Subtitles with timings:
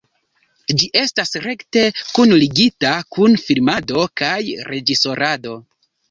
[0.81, 1.83] Ĝi estas rekte
[2.15, 4.31] kunligita kun filmado kaj
[4.71, 5.53] reĝisorado.